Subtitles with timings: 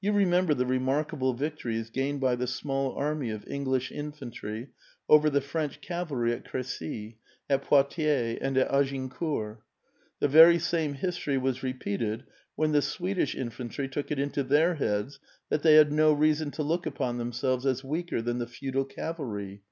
[0.00, 4.68] You remember the remarkable victories gained by the small army of English iilfantry
[5.08, 7.18] over the French cavalry at Cressy,
[7.50, 9.58] at Poictiers, and at Agincourt.
[10.22, 12.22] Tlie very same history was repeated
[12.54, 15.18] when the Swedish infantry took it into their heads
[15.48, 19.64] that they had no reason to look u[)on themselves as weaker than the feudal cavalry.